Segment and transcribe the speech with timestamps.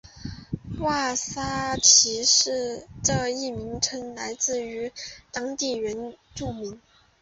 [0.79, 2.23] 瓦萨奇
[3.03, 4.91] 这一名称来自于
[5.31, 6.81] 当地原住民。